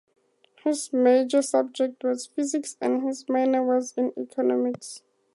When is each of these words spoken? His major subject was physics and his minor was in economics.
His 0.63 0.91
major 0.91 1.43
subject 1.43 2.03
was 2.03 2.25
physics 2.25 2.75
and 2.81 3.03
his 3.03 3.29
minor 3.29 3.61
was 3.63 3.93
in 3.95 4.13
economics. 4.17 5.03